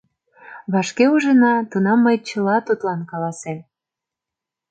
[0.71, 3.59] Вашке ужына, тунам мый чыла тудлан каласем...